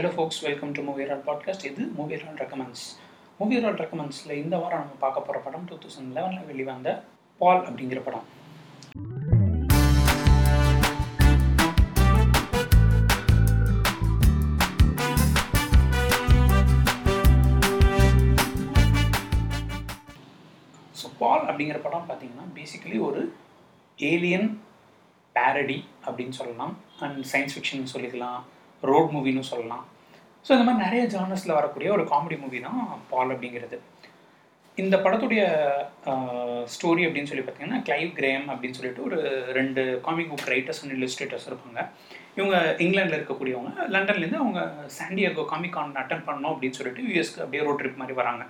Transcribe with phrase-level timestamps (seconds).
[0.00, 2.84] Hello folks welcome to movie roll podcast இது movie roll recommends
[3.38, 6.88] movie roll ரெக்கமெண்ட்ஸில் இந்த வாரம் நம்ம பார்க்க போகிற படம் டூ தௌசண்ட் லெவனில் வெளிவந்த
[7.40, 8.24] பால் அப்படிங்கிற படம்.
[21.00, 23.24] ஸோ பால் அப்படிங்கிற படம் பார்த்தீங்கன்னா பேசிக்கலி ஒரு
[23.98, 24.48] ஏலியன்
[25.36, 26.74] பேரடி அப்படின்னு சொல்லலாம்.
[27.00, 28.40] அண்ட் சயின்ஸ் ஃபிக்ஷன் சொல்லிக்கலாம்.
[28.88, 29.84] ரோட் மூவின்னு சொல்லலாம்.
[30.46, 32.78] ஸோ இந்த மாதிரி நிறைய ஜானர்ஸில் வரக்கூடிய ஒரு காமெடி மூவி தான்
[33.10, 33.78] பால் அப்படிங்கிறது.
[34.78, 35.42] இந்த படத்துடைய
[36.74, 39.18] ஸ்டோரி அப்படின்னு சொல்லி பார்த்தீங்கன்னா கிளைவ் கிரேம் அப்படின்னு சொல்லிட்டு ஒரு
[39.58, 41.80] ரெண்டு comic book writers and illustrators இருப்பாங்க.
[42.38, 43.72] இவங்க இங்கிலாண்டில் இருக்கக்கூடியவங்க.
[43.94, 44.60] லண்டன்லேருந்து அவங்க
[44.98, 48.44] சாண்டியாகோ காமிக் கான் அட்டன் பண்ணணும் அப்படின்னு சொல்லிட்டு யூஎஸ்க்கு அப்படியே ரோட் ட்ரிப் மாதிரி வராங்க.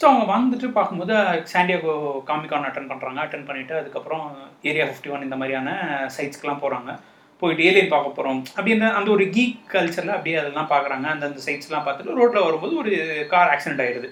[0.00, 1.14] ஸோ அவங்க வந்துட்டு பார்க்கும்போது
[1.52, 1.94] San Diego
[2.28, 4.26] Comic Con attend பண்ணுறாங்க அட்டன் பண்ணிவிட்டு அதுக்கப்புறம்
[4.70, 5.70] ஏரியா ஃபிஃப்டி ஒன் இந்த மாதிரியான
[6.16, 6.90] சைட்ஸ்க்கெலாம் போகிறாங்க
[7.40, 11.06] போயிட்டு ஏலியன் பார்க்க போகிறோம் அப்படின்னு அந்த ஒரு கீக் கல்ச்சரில் அப்படியே அதெல்லாம் பார்க்குறாங்க.
[11.14, 12.92] அந்தந்த சைட்ஸ்லாம் பார்த்துட்டு ரோட்டில் வரும்போது ஒரு
[13.32, 14.10] கார் ஆக்சிடென்ட் ஆகிடுது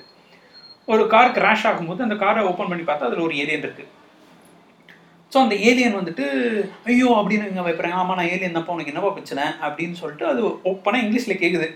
[0.89, 3.95] ஒரு கார் கிராஷ் ஆகும்போது அந்த காரை ஓப்பன் பண்ணி பார்த்தா அதில் ஒரு ஏலியன் இருக்குது
[5.33, 6.27] ஸோ அந்த ஏலியன் வந்துட்டு
[6.91, 9.45] ஐயோ அப்படின்னு இங்கே வைப்பறாங்க ஆமாம் நான் ஏலியன் தான்ப்பா உனக்கு என்னப்பா பிரச்சனை?
[9.67, 10.41] அப்படின்னு சொல்லிட்டு அது
[10.71, 11.69] ஓப்பனாக இங்கிலீஷில் கேட்குது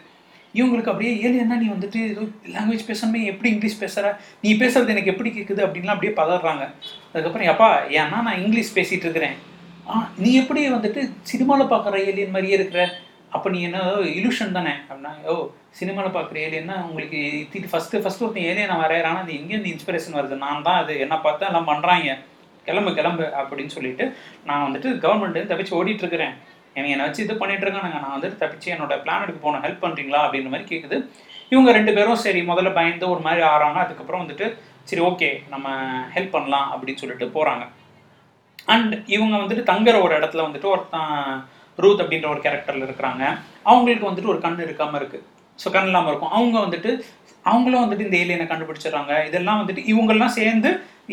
[0.54, 2.22] இவங்களுக்கு அப்படியே ஏலியன்னா நீ வந்துட்டு ஏதோ
[2.54, 4.08] லாங்குவேஜ் பேசணுமே எப்படி இங்கிலீஷ் பேசுகிற
[4.42, 6.64] நீ பேசுறது எனக்கு எப்படி கேட்குது அப்படின்லாம் அப்படியே பதறாங்க.
[7.12, 7.68] அதுக்கப்புறம் எப்பா
[8.00, 9.36] ஏன்னா நான் இங்கிலீஷ் பேசிகிட்டு இருக்கிறேன்.
[10.22, 12.82] நீ எப்படி வந்துட்டு சினிமாவில் பார்க்குற ஏலியன் மாதிரியே இருக்கிற?
[13.36, 13.78] அப்போ நீ என்ன
[14.18, 14.72] இலுஷன் தானே?
[14.88, 15.34] அப்படின்னா ஓ
[15.78, 17.20] சினிமாவில் பார்க்குற ஏலியன்னா உங்களுக்கு
[17.52, 20.36] திடீர் ஃபஸ்ட்டு ஃபஸ்ட்டு ஒருத்தன் ஏலியன் நான் வரையறானா அது எங்கேருந்து இன்ஸ்பிரேஷன் வருது?
[20.46, 20.94] நான் தான் அது.
[21.04, 22.16] என்ன பார்த்தா எல்லாம் பண்ணுறாங்க
[22.66, 24.04] கிளம்பு கிளம்பு அப்படின்னு சொல்லிட்டு
[24.48, 26.34] நான் வந்துட்டு கவர்மெண்ட்டு தப்பிச்சு ஓடிட்டு இருக்கிறேன்.
[26.76, 28.00] எனக்கு என்னை வச்சு இது பண்ணிட்டு இருக்கானுங்க.
[28.04, 30.98] நான் வந்துட்டு தப்பிச்சு என்னோட பிளானட்டுக்கு போன ஹெல்ப் பண்ணுறீங்களா அப்படின்ற மாதிரி கேட்குது
[31.52, 33.78] இவங்க ரெண்டு பேரும் சரி முதல்ல பயந்து ஒரு மாதிரி ஆறாங்க.
[33.86, 34.46] அதுக்கப்புறம் வந்துட்டு
[34.90, 35.66] சரி ஓகே நம்ம
[36.16, 37.64] ஹெல்ப் பண்ணலாம் அப்படின்னு சொல்லிட்டு போகிறாங்க
[38.68, 41.12] அண்ட் இவங்க வந்துட்டு தங்குற ஒரு இடத்துல வந்துட்டு ஒருத்தன்
[41.82, 43.22] ரூத் அப்படின்ற ஒரு கேரக்டரில் இருக்கிறாங்க.
[43.70, 45.26] அவங்களுக்கு வந்துட்டு ஒரு கண் இருக்காமல் இருக்குது
[45.58, 46.34] ஸோ கண் இல்லாமல் இருக்கும்.
[46.36, 46.90] அவங்க வந்துட்டு
[47.50, 49.12] அவங்களும் வந்துட்டு இந்த ஏலியனை கண்டுபிடிச்சிடுறாங்க.
[49.28, 50.70] இதெல்லாம் வந்துட்டு இவங்கெல்லாம் சேர்ந்து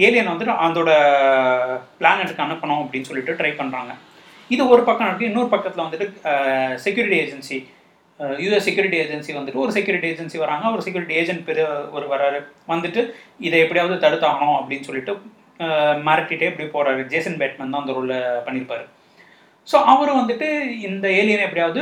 [0.08, 0.92] ஏலியனை வந்துட்டு அதோட
[2.00, 3.94] பிளானட்டுக்கு அனுப்பணும் அப்படின்னு சொல்லிட்டு ட்ரை பண்ணுறாங்க
[4.54, 6.08] இது ஒரு பக்கம் இருக்குது இன்னொரு பக்கத்தில் வந்துட்டு
[6.86, 7.58] security agency
[8.44, 10.66] US security agency வந்துட்டு ஒரு செக்யூரிட்டி ஏஜென்சி வராங்க.
[10.76, 11.66] ஒரு செக்யூரிட்டி ஏஜென்ட் பெரிய
[11.98, 12.40] ஒரு வராரு.
[12.72, 13.02] வந்துட்டு
[13.48, 15.14] இதை எப்படியாவது தடுத்தாகணும் அப்படின்னு சொல்லிட்டு
[16.08, 18.86] மிரட்டிட்டே இப்படி போகிறாரு ஜேசன் பேட்மேன் தான் அந்த ரோலில் பண்ணியிருப்பாரு
[19.68, 20.48] ஸோ அவர் வந்துட்டு
[20.90, 21.82] இந்த ஏலியனை எப்படியாவது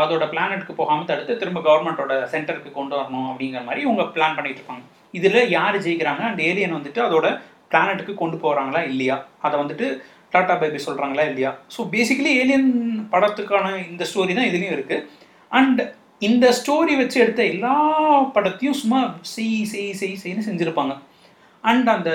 [0.00, 4.84] அதோட பிளானட்டுக்கு போகாமல் தடுத்து திரும்ப கவர்மெண்ட்டோட சென்டருக்கு கொண்டு வரணும் அப்படிங்கிற மாதிரி இவங்க பிளான் பண்ணிட்டு இருப்பாங்க.
[5.18, 7.26] இதில் யார் ஜெயிக்கிறாங்க அந்த ஏலியன் வந்துட்டு அதோட
[7.70, 9.16] பிளானட்டுக்கு கொண்டு போகிறாங்களா இல்லையா?
[9.46, 9.86] அதை வந்துட்டு
[10.34, 11.50] டாட்டா பேபி சொல்கிறாங்களா இல்லையா?
[11.74, 12.70] ஸோ பேசிக்கலி ஏலியன்
[13.14, 15.06] படத்துக்கான இந்த ஸ்டோரி தான் இதுலேயும் இருக்குது
[15.52, 15.82] அண்ட்
[16.28, 17.74] இந்த ஸ்டோரி வச்சு எடுத்த எல்லா
[18.36, 19.00] படத்தையும் சும்மா
[19.34, 20.94] செய் செய் செய் செய்ன்னு செஞ்சுருப்பாங்க.
[21.70, 22.10] அண்ட் அந்த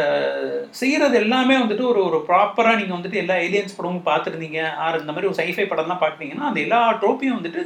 [0.80, 4.60] செய்கிறது எல்லாமே வந்துட்டு ஒரு ஒரு ப்ராப்பராக நீங்கள் வந்துட்டு எல்லா ஏலியன்ஸ் படமும் பார்த்துருந்தீங்க.
[4.86, 7.62] ஆர் இந்த மாதிரி ஒரு சைஃபை படம்லாம் பார்த்தீங்கன்னா அந்த எல்லா ட்ரோப்பையும் வந்துட்டு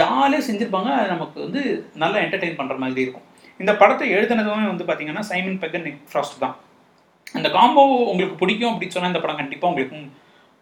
[0.00, 0.90] ஜாலியாக செஞ்சுருப்பாங்க.
[0.98, 1.62] அது நமக்கு வந்து
[2.02, 3.26] நல்லா என்டர்டெயின் பண்ணுற மாதிரி இருக்கும்.
[3.62, 6.56] இந்த படத்தை எழுதுனதுமே வந்து பார்த்தீங்கன்னா சைமன் பெக்கன் நெக் ஃப்ராஸ்ட் தான்.
[7.38, 7.82] அந்த காம்போ
[8.12, 10.00] உங்களுக்கு பிடிக்கும் அப்படின்னு சொன்னால் இந்த படம் கண்டிப்பாக உங்களுக்கு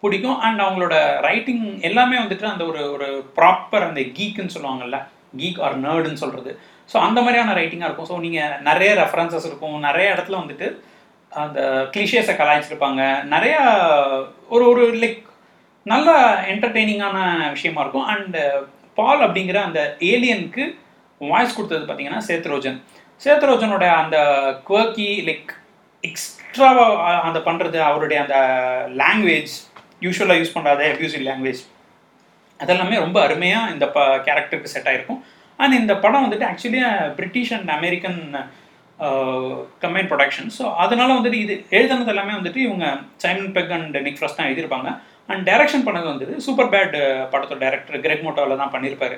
[0.02, 0.38] பிடிக்கும்.
[0.46, 0.94] அண்ட் அவங்களோட
[1.28, 3.08] ரைட்டிங் எல்லாமே வந்துட்டு அந்த ஒரு ஒரு
[3.38, 4.98] ப்ராப்பர் அந்த கீக்குன்னு சொல்லுவாங்கல்ல
[5.40, 6.52] கீக் ஆர் நேர்டுன்னு சொல்கிறது
[6.92, 8.10] ஸோ அந்த மாதிரியான ரைட்டிங்காக இருக்கும்.
[8.12, 9.76] ஸோ நீங்கள் நிறைய ரெஃபரன்சஸ் இருக்கும்.
[9.88, 10.68] நிறைய இடத்துல வந்துட்டு
[11.32, 11.60] அந்த
[11.94, 13.02] கிளிஷேஸை கலாய்ச்சிருப்பாங்க.
[13.34, 13.60] நிறையா
[14.54, 15.22] ஒரு ஒரு லைக்
[15.86, 16.10] நல்ல
[16.52, 17.18] என்டர்டெய்னிங்கான
[17.56, 18.08] விஷயமா இருக்கும்.
[18.14, 18.38] அண்ட்
[18.98, 19.80] பால் அப்படிங்கிற அந்த
[20.12, 20.64] ஏலியனுக்கு
[21.20, 22.78] வாய்ஸ் கொடுத்தது பார்த்தீங்கன்னா சேத்ரோஜன்
[23.20, 24.16] சேத்ரோஜனோட அந்த
[24.68, 25.52] குவர்க்கி லைக்
[26.04, 28.36] எக்ஸ்ட்ராவாக அந்த பண்ணுறது அவருடைய அந்த
[29.02, 29.52] லாங்குவேஜ்
[30.06, 31.62] யூஸ்வலாக யூஸ் பண்ணாத அப்யூசிவ் லாங்குவேஜ்
[32.60, 35.21] அதெல்லாமே ரொம்ப அருமையாக இந்த ப கேரக்டருக்கு செட் ஆகிருக்கும்
[35.62, 36.82] அண்ட் இந்த படம் வந்துட்டு actually
[37.18, 38.20] British and American
[39.82, 42.86] combine production so அதனால வந்துட்டு இது எழுதுனது எல்லாமே வந்துட்டு இவங்க
[43.22, 44.90] Simon Pegg and Nick Frost தான் எழுதியிருப்பாங்க.
[45.30, 46.94] அண்ட் டைரக்ஷன் பண்ணது வந்துட்டு சூப்பர் பேட்
[47.32, 49.16] படத்தோட டேரக்டர் கிரெக் மோட்டோவில் தான் பண்ணியிருப்பாரு.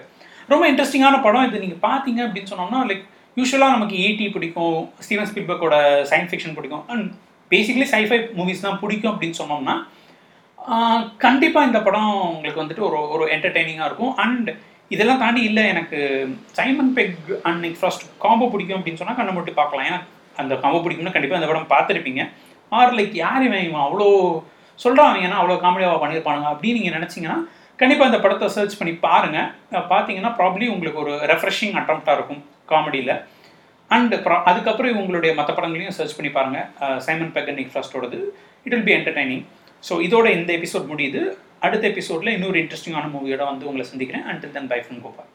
[0.52, 1.62] ரொம்ப இன்ட்ரெஸ்டிங்கான படம் இது.
[1.64, 3.04] நீங்கள் பார்த்தீங்க அப்படின்னு சொன்னோம்னா லைக்
[3.38, 5.76] யூஸ்வலாக நமக்கு ஈடி பிடிக்கும் ஸ்டீவன் ஸ்பீல்பர்க்கோட
[6.10, 6.84] சயின்ஸ் ஃபிக்ஷன் பிடிக்கும்.
[6.92, 7.06] And
[7.52, 9.76] basically sci fi movies தான் பிடிக்கும் அப்படின்னு சொன்னோம்னா
[11.24, 14.14] கண்டிப்பாக இந்த படம் உங்களுக்கு வந்துட்டு ஒரு ஒரு என்டர்டெய்னிங்காக இருக்கும்.
[14.24, 14.48] அண்ட்
[14.90, 15.98] இதெல்லாம் தாண்டி இல்லை எனக்கு
[16.58, 17.18] Simon Pegg
[17.48, 19.86] and Frost combo பிடிக்கும் அப்படின்னு சொன்னால் கண்ணை மட்டும் பார்க்கலாம்.
[19.88, 20.00] ஏன்னா
[20.42, 22.22] அந்த காம்போ பிடிக்கும்னா கண்டிப்பாக அந்த படம் பார்த்துருப்பீங்க.
[22.78, 23.64] ஆர் லைக் யார் இவன்?
[23.68, 24.08] இவன் அவ்வளோ
[24.80, 27.38] சொல்கிறான் ஏன்னா அவ்வளோ காமெடியாக பண்ணியிருப்பானுங்க அப்படின்னு நீங்கள் நினச்சிங்கன்னா
[27.78, 29.48] கண்டிப்பாக அந்த படத்தை சர்ச் பண்ணி பாருங்கள்
[29.92, 32.42] பார்த்தீங்கன்னா ப்ராப்ளி உங்களுக்கு ஒரு ரெஃப்ரெஷிங் அட்டம்ப்டாக இருக்கும்
[32.72, 33.12] காமெடியில்
[33.90, 34.14] அண்ட்
[34.50, 38.20] அதுக்கப்புறம் உங்களுடைய மற்ற படங்களையும் சர்ச் பண்ணி பாருங்கள் சைமன் பெக் அன்னைக்கு ஃப்ராஸ்டோடது
[38.66, 39.44] it will be entertaining
[39.84, 41.22] so இதோட இந்த எபிசோட் முடியுது.
[41.64, 44.26] அடுத்த எபிசோடில் இன்னொரு இன்ட்ரெஸ்டிங்கான மூவியோட வந்து உங்களை சந்திக்கிறேன்.
[44.30, 45.30] Until then bye from Gopal